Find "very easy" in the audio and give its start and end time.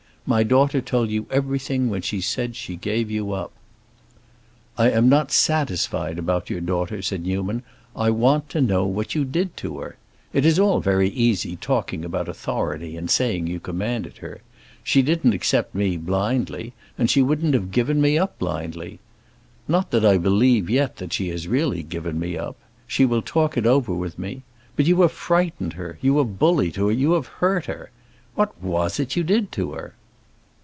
10.79-11.55